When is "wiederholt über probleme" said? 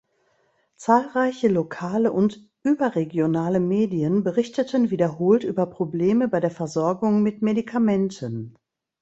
4.89-6.27